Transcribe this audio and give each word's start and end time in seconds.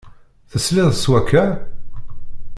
Tesliḍ 0.51 0.89
s 1.01 1.03
wakka? 1.11 1.45